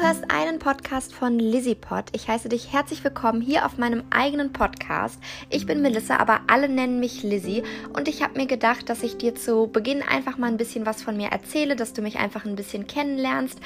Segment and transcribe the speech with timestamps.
[0.00, 2.04] hörst einen Podcast von LizzyPod.
[2.12, 5.20] Ich heiße dich herzlich willkommen hier auf meinem eigenen Podcast.
[5.50, 9.18] Ich bin Melissa, aber alle nennen mich Lizzy und ich habe mir gedacht, dass ich
[9.18, 12.46] dir zu Beginn einfach mal ein bisschen was von mir erzähle, dass du mich einfach
[12.46, 13.60] ein bisschen kennenlernst.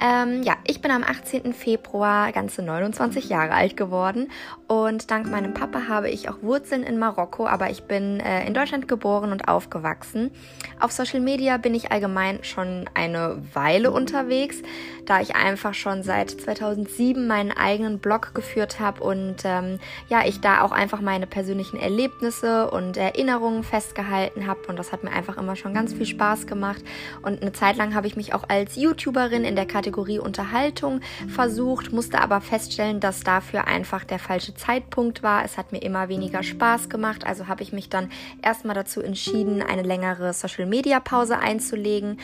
[0.00, 1.52] Ähm, ja, ich bin am 18.
[1.54, 4.30] Februar ganze 29 Jahre alt geworden
[4.68, 8.54] und dank meinem Papa habe ich auch Wurzeln in Marokko, aber ich bin äh, in
[8.54, 10.30] Deutschland geboren und aufgewachsen.
[10.78, 14.62] Auf Social Media bin ich allgemein schon eine Weile unterwegs,
[15.04, 20.40] da ich einfach schon seit 2007 meinen eigenen Blog geführt habe und ähm, ja, ich
[20.40, 25.38] da auch einfach meine persönlichen Erlebnisse und Erinnerungen festgehalten habe und das hat mir einfach
[25.38, 26.82] immer schon ganz viel Spaß gemacht
[27.22, 31.92] und eine Zeit lang habe ich mich auch als YouTuberin in der Kategorie Unterhaltung versucht,
[31.92, 35.44] musste aber feststellen, dass dafür einfach der falsche Zeitpunkt war.
[35.44, 38.10] Es hat mir immer weniger Spaß gemacht, also habe ich mich dann
[38.42, 42.18] erstmal dazu entschieden, eine längere Social Media Pause einzulegen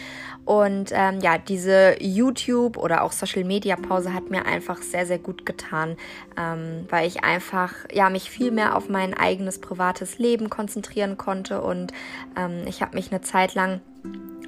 [0.45, 5.19] und ähm, ja, diese YouTube oder auch Social Media Media-Pause hat mir einfach sehr, sehr
[5.19, 5.97] gut getan,
[6.39, 11.62] ähm, weil ich einfach ja, mich viel mehr auf mein eigenes privates Leben konzentrieren konnte
[11.62, 11.92] und
[12.36, 13.80] ähm, ich habe mich eine Zeit lang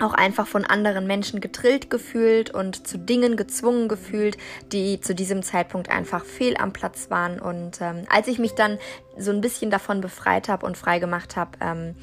[0.01, 4.37] auch einfach von anderen Menschen getrillt gefühlt und zu Dingen gezwungen gefühlt,
[4.71, 7.41] die zu diesem Zeitpunkt einfach fehl am Platz waren.
[7.41, 8.79] Und ähm, als ich mich dann
[9.17, 11.97] so ein bisschen davon befreit habe und frei gemacht habe, ähm,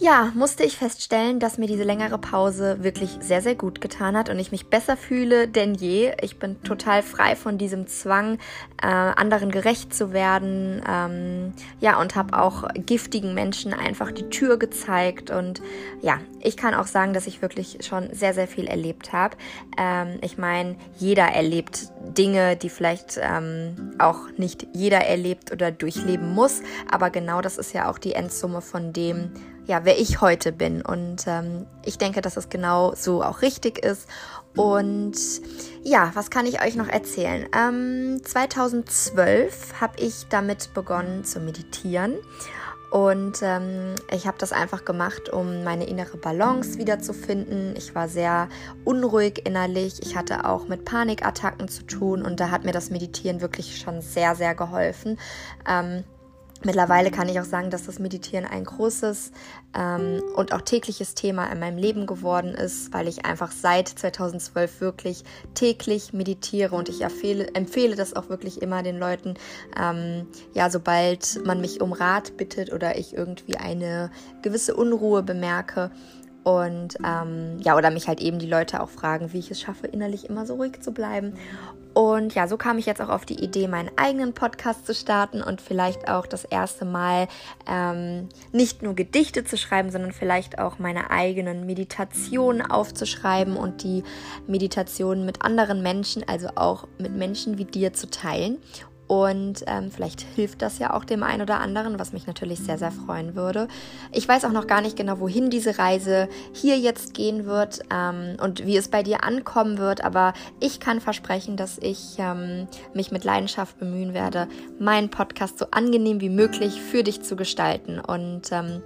[0.00, 4.28] ja, musste ich feststellen, dass mir diese längere Pause wirklich sehr, sehr gut getan hat
[4.28, 6.12] und ich mich besser fühle denn je.
[6.22, 8.38] Ich bin total frei von diesem Zwang,
[8.80, 10.82] äh, anderen gerecht zu werden.
[10.88, 15.30] Ähm, ja, und habe auch giftigen Menschen einfach die Tür gezeigt.
[15.30, 15.60] Und
[16.00, 19.36] ja, ich kann auch sagen, dass ich wirklich schon sehr, sehr viel erlebt habe.
[19.76, 26.34] Ähm, ich meine, jeder erlebt Dinge, die vielleicht ähm, auch nicht jeder erlebt oder durchleben
[26.34, 26.62] muss.
[26.88, 29.32] Aber genau das ist ja auch die Endsumme von dem,
[29.68, 30.82] ja, wer ich heute bin.
[30.82, 34.08] Und ähm, ich denke, dass es genau so auch richtig ist.
[34.56, 35.14] Und
[35.84, 37.46] ja, was kann ich euch noch erzählen?
[37.54, 42.14] Ähm, 2012 habe ich damit begonnen zu meditieren.
[42.90, 47.76] Und ähm, ich habe das einfach gemacht, um meine innere Balance wiederzufinden.
[47.76, 48.48] Ich war sehr
[48.86, 50.00] unruhig innerlich.
[50.00, 54.00] Ich hatte auch mit Panikattacken zu tun und da hat mir das Meditieren wirklich schon
[54.00, 55.18] sehr, sehr geholfen.
[55.68, 56.04] Ähm,
[56.64, 59.30] Mittlerweile kann ich auch sagen, dass das Meditieren ein großes
[59.76, 64.80] ähm, und auch tägliches Thema in meinem Leben geworden ist, weil ich einfach seit 2012
[64.80, 65.22] wirklich
[65.54, 69.34] täglich meditiere und ich empfehle, empfehle das auch wirklich immer den Leuten.
[69.80, 74.10] Ähm, ja, sobald man mich um Rat bittet oder ich irgendwie eine
[74.42, 75.92] gewisse Unruhe bemerke,
[76.48, 79.86] und ähm, ja, oder mich halt eben die Leute auch fragen, wie ich es schaffe,
[79.86, 81.34] innerlich immer so ruhig zu bleiben.
[81.92, 85.42] Und ja, so kam ich jetzt auch auf die Idee, meinen eigenen Podcast zu starten
[85.42, 87.28] und vielleicht auch das erste Mal
[87.68, 94.02] ähm, nicht nur Gedichte zu schreiben, sondern vielleicht auch meine eigenen Meditationen aufzuschreiben und die
[94.46, 98.56] Meditationen mit anderen Menschen, also auch mit Menschen wie dir zu teilen.
[99.08, 102.76] Und ähm, vielleicht hilft das ja auch dem einen oder anderen, was mich natürlich sehr,
[102.76, 103.66] sehr freuen würde.
[104.12, 108.36] Ich weiß auch noch gar nicht genau, wohin diese Reise hier jetzt gehen wird ähm,
[108.42, 110.04] und wie es bei dir ankommen wird.
[110.04, 114.46] Aber ich kann versprechen, dass ich ähm, mich mit Leidenschaft bemühen werde,
[114.78, 117.98] meinen Podcast so angenehm wie möglich für dich zu gestalten.
[118.00, 118.82] Und ähm,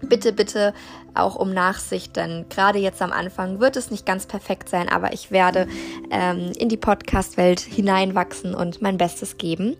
[0.00, 0.74] bitte, bitte
[1.14, 5.12] auch um Nachsicht, denn gerade jetzt am Anfang wird es nicht ganz perfekt sein, aber
[5.12, 5.66] ich werde
[6.10, 9.76] ähm, in die Podcast-Welt hineinwachsen und mein Bestes geben.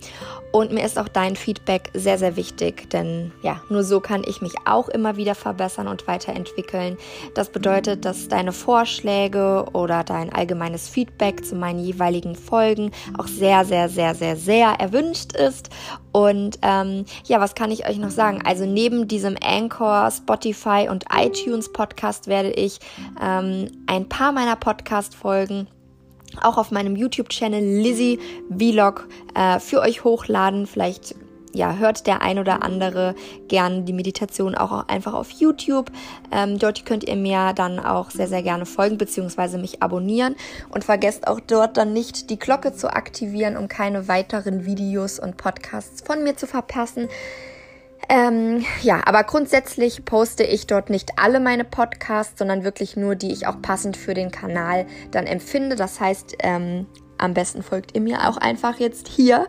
[0.52, 4.42] Und mir ist auch dein Feedback sehr, sehr wichtig, denn ja, nur so kann ich
[4.42, 6.96] mich auch immer wieder verbessern und weiterentwickeln.
[7.34, 13.64] Das bedeutet, dass deine Vorschläge oder dein allgemeines Feedback zu meinen jeweiligen Folgen auch sehr,
[13.64, 15.70] sehr, sehr, sehr, sehr erwünscht ist.
[16.12, 18.42] Und ähm, ja, was kann ich euch noch sagen?
[18.44, 22.78] Also neben diesem Anchor, Spotify und iTunes Podcast werde ich
[23.20, 25.68] ähm, ein paar meiner Podcast-Folgen
[26.40, 28.18] auch auf meinem YouTube-Channel Lizzie
[28.50, 30.66] Vlog äh, für euch hochladen.
[30.66, 31.14] Vielleicht
[31.52, 33.14] ja, hört der ein oder andere
[33.48, 35.90] gern die Meditation auch einfach auf YouTube.
[36.30, 39.58] Ähm, dort könnt ihr mir dann auch sehr, sehr gerne folgen bzw.
[39.58, 40.36] mich abonnieren.
[40.70, 45.36] Und vergesst auch dort dann nicht die Glocke zu aktivieren, um keine weiteren Videos und
[45.36, 47.08] Podcasts von mir zu verpassen.
[48.08, 53.32] Ähm, ja, aber grundsätzlich poste ich dort nicht alle meine Podcasts, sondern wirklich nur die
[53.32, 55.76] ich auch passend für den Kanal dann empfinde.
[55.76, 56.86] Das heißt, ähm,
[57.18, 59.46] am besten folgt ihr mir auch einfach jetzt hier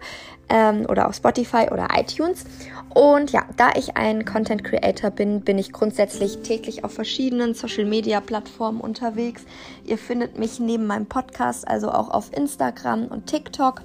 [0.50, 2.45] ähm, oder auf Spotify oder iTunes.
[2.94, 7.86] Und ja, da ich ein Content Creator bin, bin ich grundsätzlich täglich auf verschiedenen Social
[7.86, 9.44] Media Plattformen unterwegs.
[9.86, 13.81] Ihr findet mich neben meinem Podcast also auch auf Instagram und TikTok.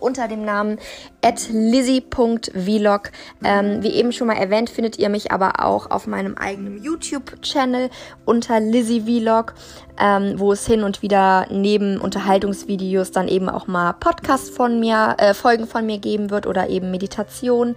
[0.00, 0.78] Unter dem Namen
[1.50, 3.10] lizzy.vlog.
[3.44, 7.90] Ähm, wie eben schon mal erwähnt, findet ihr mich aber auch auf meinem eigenen YouTube-Channel
[8.24, 9.54] unter Lizzy Vlog,
[10.00, 15.16] ähm, wo es hin und wieder neben Unterhaltungsvideos dann eben auch mal Podcasts von mir,
[15.18, 17.74] äh, Folgen von mir geben wird oder eben Meditation.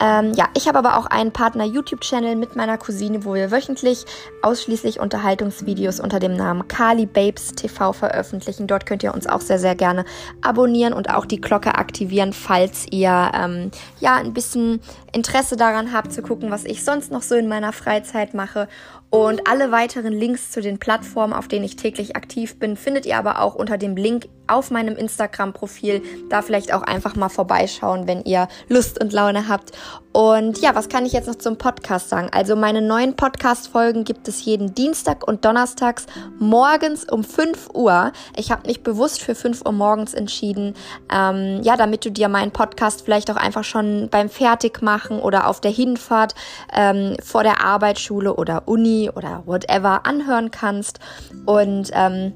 [0.00, 4.04] Ähm, ja, ich habe aber auch einen Partner-YouTube-Channel mit meiner Cousine, wo wir wöchentlich
[4.42, 8.66] ausschließlich Unterhaltungsvideos unter dem Namen Kali Babes TV veröffentlichen.
[8.66, 10.04] Dort könnt ihr uns auch sehr, sehr gerne
[10.40, 14.80] abonnieren und auch die Glocke aktivieren, falls ihr ähm, ja ein bisschen
[15.12, 18.68] Interesse daran habt zu gucken, was ich sonst noch so in meiner Freizeit mache.
[19.10, 23.16] Und alle weiteren Links zu den Plattformen, auf denen ich täglich aktiv bin, findet ihr
[23.16, 26.02] aber auch unter dem Link auf meinem Instagram-Profil.
[26.28, 29.72] Da vielleicht auch einfach mal vorbeischauen, wenn ihr Lust und Laune habt.
[30.12, 32.28] Und ja, was kann ich jetzt noch zum Podcast sagen?
[32.32, 36.06] Also meine neuen Podcast-Folgen gibt es jeden Dienstag und Donnerstags
[36.40, 38.12] morgens um 5 Uhr.
[38.34, 40.74] Ich habe mich bewusst für 5 Uhr morgens entschieden.
[41.12, 45.60] Ähm, ja, damit du dir meinen Podcast vielleicht auch einfach schon beim Fertigmachen oder auf
[45.60, 46.34] der Hinfahrt
[46.74, 51.00] ähm, vor der Arbeitsschule oder Uni oder whatever anhören kannst.
[51.46, 52.32] Und ähm,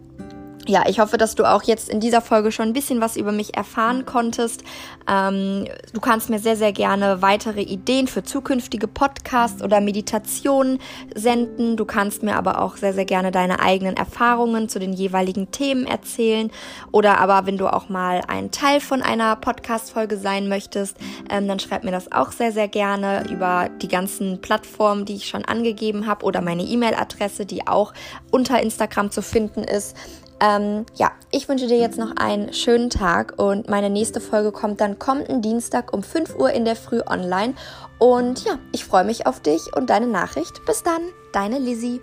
[0.68, 3.32] ja, ich hoffe, dass du auch jetzt in dieser Folge schon ein bisschen was über
[3.32, 4.62] mich erfahren konntest.
[5.10, 10.78] Ähm, du kannst mir sehr, sehr gerne weitere Ideen für zukünftige Podcasts oder Meditationen
[11.14, 11.76] senden.
[11.76, 15.84] Du kannst mir aber auch sehr, sehr gerne deine eigenen Erfahrungen zu den jeweiligen Themen
[15.86, 16.50] erzählen.
[16.92, 20.96] Oder aber, wenn du auch mal ein Teil von einer Podcast-Folge sein möchtest,
[21.28, 25.28] ähm, dann schreib mir das auch sehr, sehr gerne über die ganzen Plattformen, die ich
[25.28, 27.92] schon angegeben habe oder meine E-Mail-Adresse, die auch
[28.30, 29.96] unter Instagram zu finden ist.
[30.42, 34.80] Ähm, ja, ich wünsche dir jetzt noch einen schönen Tag und meine nächste Folge kommt
[34.80, 37.54] dann kommenden Dienstag um 5 Uhr in der Früh online.
[38.00, 40.64] Und ja, ich freue mich auf dich und deine Nachricht.
[40.66, 41.00] Bis dann,
[41.32, 42.00] deine Lizzie.